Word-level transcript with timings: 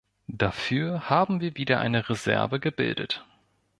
Dafür 0.27 1.11
haben 1.11 1.41
wir 1.41 1.55
wieder 1.57 1.79
eine 1.79 2.09
Reserve 2.09 2.59
gebildet. 2.59 3.23